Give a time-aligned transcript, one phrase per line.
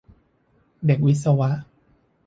[0.85, 1.49] เด็กวิศวะ